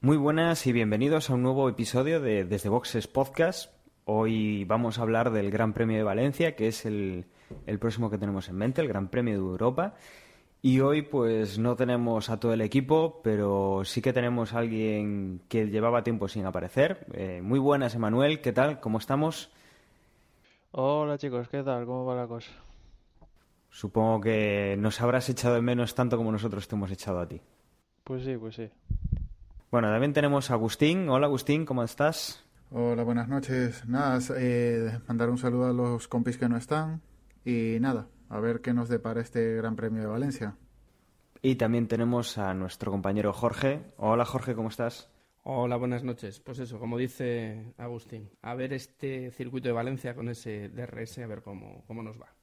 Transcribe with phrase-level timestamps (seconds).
[0.00, 3.72] Muy buenas y bienvenidos a un nuevo episodio de Desde Boxes Podcast.
[4.04, 7.26] Hoy vamos a hablar del Gran Premio de Valencia, que es el,
[7.66, 9.94] el próximo que tenemos en mente, el Gran Premio de Europa.
[10.62, 15.42] Y hoy pues no tenemos a todo el equipo, pero sí que tenemos a alguien
[15.48, 17.06] que llevaba tiempo sin aparecer.
[17.12, 18.80] Eh, muy buenas, Emanuel, ¿qué tal?
[18.80, 19.52] ¿Cómo estamos?
[20.72, 21.86] Hola chicos, ¿qué tal?
[21.86, 22.50] ¿Cómo va la cosa?
[23.70, 27.40] Supongo que nos habrás echado de menos tanto como nosotros te hemos echado a ti.
[28.02, 28.68] Pues sí, pues sí.
[29.70, 31.08] Bueno, también tenemos a Agustín.
[31.08, 32.44] Hola Agustín, ¿cómo estás?
[32.70, 33.86] Hola, buenas noches.
[33.86, 37.02] Nada, eh, mandar un saludo a los compis que no están
[37.46, 40.56] y nada, a ver qué nos depara este Gran Premio de Valencia.
[41.42, 43.82] Y también tenemos a nuestro compañero Jorge.
[43.98, 45.08] Hola Jorge, ¿cómo estás?
[45.44, 46.40] Hola, buenas noches.
[46.40, 51.26] Pues eso, como dice Agustín, a ver este circuito de Valencia con ese DRS, a
[51.28, 52.34] ver cómo, cómo nos va.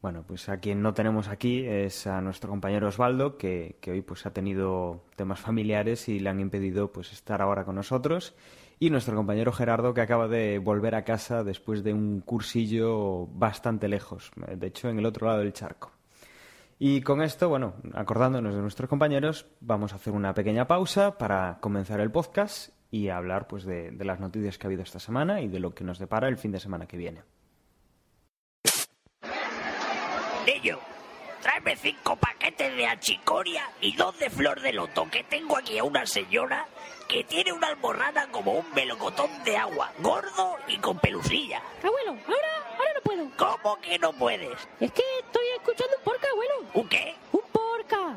[0.00, 4.02] Bueno, pues a quien no tenemos aquí es a nuestro compañero Osvaldo, que, que, hoy
[4.02, 8.36] pues ha tenido temas familiares y le han impedido pues estar ahora con nosotros.
[8.78, 13.88] Y nuestro compañero Gerardo, que acaba de volver a casa después de un cursillo bastante
[13.88, 15.92] lejos, de hecho en el otro lado del charco.
[16.78, 21.58] Y con esto, bueno, acordándonos de nuestros compañeros, vamos a hacer una pequeña pausa para
[21.60, 25.40] comenzar el podcast y hablar pues de, de las noticias que ha habido esta semana
[25.40, 27.22] y de lo que nos depara el fin de semana que viene.
[30.44, 30.78] Niño,
[31.42, 35.84] tráeme cinco paquetes de achicoria y dos de flor de loto, que tengo aquí a
[35.84, 36.66] una señora
[37.08, 41.60] que tiene una almorrana como un melocotón de agua, gordo y con pelusilla.
[41.82, 43.28] Abuelo, ahora, ahora no puedo.
[43.36, 44.56] ¿Cómo que no puedes?
[44.80, 46.54] Es que estoy escuchando un porca, abuelo.
[46.72, 47.14] ¿Un qué?
[47.32, 48.16] Un porca.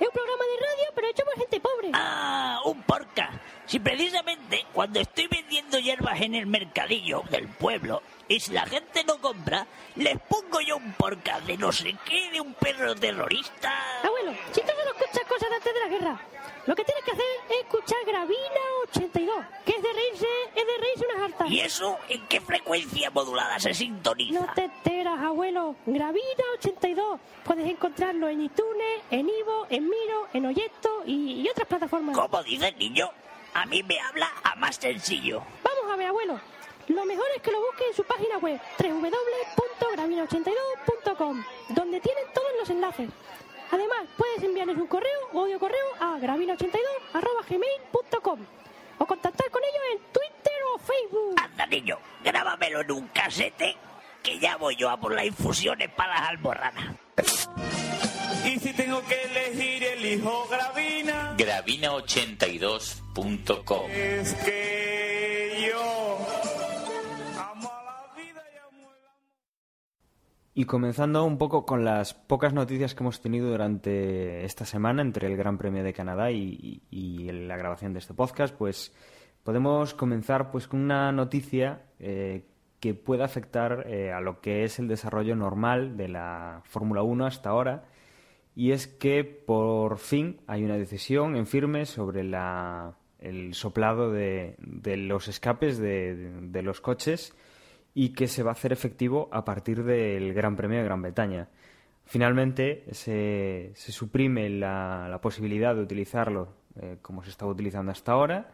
[0.00, 1.90] Es un programa de radio, pero hecho por gente pobre.
[1.92, 3.30] Ah, un porca.
[3.74, 9.02] Si precisamente cuando estoy vendiendo hierbas en el mercadillo del pueblo y si la gente
[9.02, 13.72] no compra, les pongo yo un porca de no sé qué, de un perro terrorista.
[14.04, 16.20] Abuelo, si tú solo escuchas cosas de antes de la guerra,
[16.66, 20.78] lo que tienes que hacer es escuchar Gravina 82, que es de reírse, es de
[20.78, 21.50] reírse unas hartas.
[21.50, 24.38] ¿Y eso en qué frecuencia modulada se sintoniza?
[24.38, 25.74] No te enteras, abuelo.
[25.84, 27.18] Gravina 82.
[27.42, 32.16] Puedes encontrarlo en iTunes, en Ivo, en Miro, en Oyeto y, y otras plataformas.
[32.16, 33.10] ¿Cómo dices, niño?
[33.54, 35.42] A mí me habla a más sencillo.
[35.62, 36.40] Vamos a ver, abuelo.
[36.88, 42.68] Lo mejor es que lo busque en su página web www.gravina82.com, donde tienen todos los
[42.70, 43.08] enlaces.
[43.70, 48.40] Además, puedes enviarles un correo o audio correo a gravina82.gmail.com
[48.98, 51.34] o contactar con ellos en Twitter o Facebook.
[51.42, 53.76] Anda, niño, grábamelo en un casete
[54.22, 56.94] que ya voy yo a por las infusiones para las almorranas.
[58.44, 61.34] Y si tengo que elegir, elijo Gravina.
[61.36, 63.90] Gravina82.com.
[63.90, 66.18] Es que yo
[67.40, 69.22] amo a la vida y amo el amor.
[70.52, 75.28] Y comenzando un poco con las pocas noticias que hemos tenido durante esta semana entre
[75.28, 78.92] el Gran Premio de Canadá y, y la grabación de este podcast, pues
[79.42, 82.44] podemos comenzar pues con una noticia eh,
[82.78, 87.24] que puede afectar eh, a lo que es el desarrollo normal de la Fórmula 1
[87.24, 87.84] hasta ahora
[88.56, 94.56] y es que por fin hay una decisión en firme sobre la, el soplado de,
[94.58, 97.34] los escapes de, los coches
[97.94, 101.48] y que se va a hacer efectivo a partir del Gran Premio de Gran Bretaña.
[102.04, 106.48] Finalmente se, se suprime la, posibilidad de utilizarlo
[106.80, 108.50] eh, como se estaba utilizando hasta ahora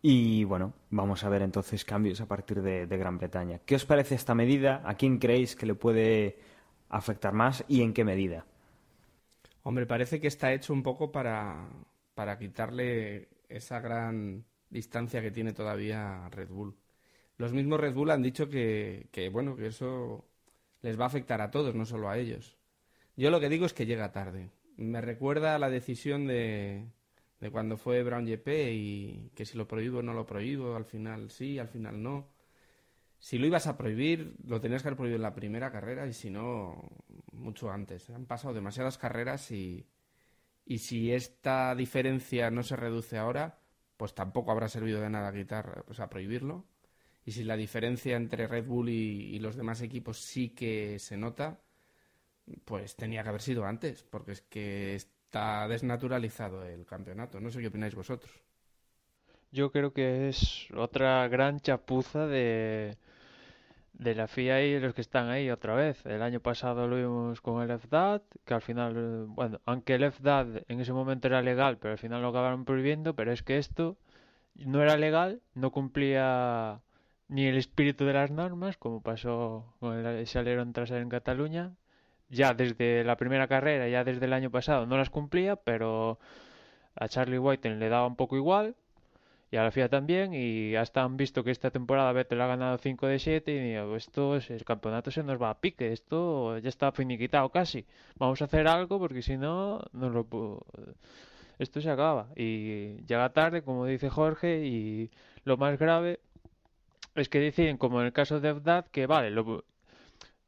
[0.00, 3.60] y bueno, vamos a ver entonces cambios a partir de, Gran Bretaña.
[3.66, 4.82] ¿Qué os parece esta medida?
[4.84, 6.38] ¿A quién creéis que le puede
[6.88, 8.46] afectar más y en qué medida?
[9.68, 11.68] Hombre, parece que está hecho un poco para,
[12.14, 16.74] para quitarle esa gran distancia que tiene todavía Red Bull
[17.38, 20.24] los mismos Red Bull han dicho que, que, bueno, que eso
[20.82, 22.56] les va a afectar a todos, no solo a ellos.
[23.16, 24.50] Yo lo que digo es que llega tarde.
[24.76, 26.84] Me recuerda a la decisión de,
[27.40, 31.30] de cuando fue Brown GP y que si lo prohíbo no lo prohíbo, al final
[31.30, 32.28] sí, al final no.
[33.18, 36.12] Si lo ibas a prohibir, lo tenías que haber prohibido en la primera carrera y
[36.12, 36.90] si no,
[37.32, 38.10] mucho antes.
[38.10, 39.86] Han pasado demasiadas carreras y,
[40.64, 43.58] y si esta diferencia no se reduce ahora,
[43.96, 46.66] pues tampoco habrá servido de nada quitar, pues a prohibirlo
[47.28, 51.18] y si la diferencia entre Red Bull y, y, los demás equipos sí que se
[51.18, 51.60] nota,
[52.64, 57.38] pues tenía que haber sido antes, porque es que está desnaturalizado el campeonato.
[57.38, 58.32] No sé qué opináis vosotros.
[59.50, 62.96] Yo creo que es otra gran chapuza de,
[63.94, 66.04] de la FIA y los que están ahí otra vez.
[66.06, 70.64] El año pasado lo vimos con el FDAD, que al final, bueno, aunque el FDAD
[70.68, 73.96] en ese momento era legal, pero al final lo acabaron prohibiendo, pero es que esto
[74.54, 76.80] no era legal, no cumplía
[77.28, 81.72] ni el espíritu de las normas, como pasó con el alerón trasero en Cataluña.
[82.30, 86.18] Ya desde la primera carrera, ya desde el año pasado, no las cumplía, pero
[86.96, 88.76] a Charlie Whiten le daba un poco igual
[89.50, 92.78] y a la FIA también y hasta han visto que esta temporada Vettel ha ganado
[92.78, 96.58] 5 de 7 y digo, esto es, el campeonato se nos va a pique, esto
[96.58, 97.86] ya está finiquitado casi,
[98.16, 100.64] vamos a hacer algo porque si no, no lo
[101.58, 105.10] esto se acaba y llega tarde como dice Jorge y
[105.44, 106.20] lo más grave
[107.14, 109.64] es que deciden, como en el caso de Evdad, que vale, lo,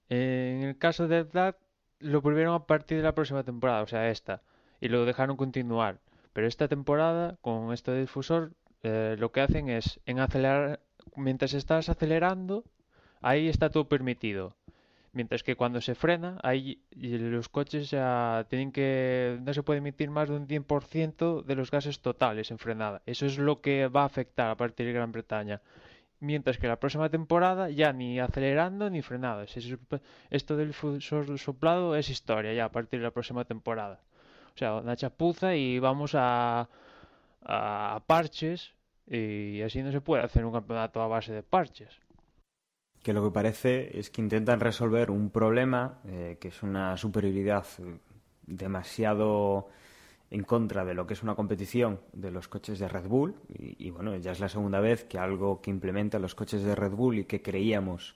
[0.08, 1.56] en el caso de Evdad
[1.99, 4.43] lo volvieron a partir de la próxima temporada, o sea, esta,
[4.81, 6.00] y lo dejaron continuar.
[6.32, 8.52] Pero esta temporada, con este difusor,
[8.82, 10.81] eh, lo que hacen es, en acelerar,
[11.17, 12.65] mientras estás acelerando,
[13.21, 14.56] ahí está todo permitido.
[15.12, 19.38] Mientras que cuando se frena, ahí los coches ya tienen que.
[19.43, 23.03] No se puede emitir más de un 100% de los gases totales en frenada.
[23.06, 25.61] Eso es lo que va a afectar a partir de Gran Bretaña
[26.21, 29.44] mientras que la próxima temporada ya ni acelerando ni frenado.
[30.31, 34.00] Esto del soplado es historia ya a partir de la próxima temporada.
[34.55, 36.69] O sea, una chapuza y vamos a,
[37.43, 38.75] a parches
[39.07, 41.99] y así no se puede hacer un campeonato a base de parches.
[43.03, 47.67] Que lo que parece es que intentan resolver un problema eh, que es una superioridad
[48.47, 49.69] demasiado
[50.31, 53.87] en contra de lo que es una competición de los coches de Red Bull y,
[53.87, 56.93] y, bueno, ya es la segunda vez que algo que implementa los coches de Red
[56.93, 58.15] Bull y que creíamos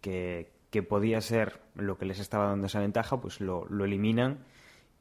[0.00, 4.38] que, que podía ser lo que les estaba dando esa ventaja, pues lo, lo, eliminan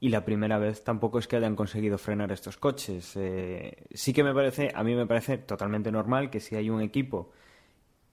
[0.02, 3.14] y la primera vez tampoco es que hayan conseguido frenar estos coches.
[3.16, 6.82] Eh, sí que me parece, a mí me parece totalmente normal que si hay un
[6.82, 7.32] equipo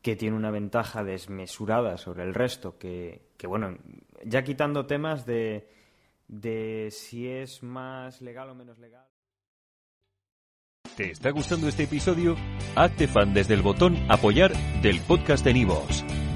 [0.02, 3.76] que tiene una ventaja desmesurada sobre el resto, que, que bueno,
[4.24, 5.66] ya quitando temas de
[6.28, 9.06] de si es más legal o menos legal.
[10.96, 12.36] ¿Te está gustando este episodio?
[12.76, 16.04] Hazte fan desde el botón apoyar del podcast de Nivos.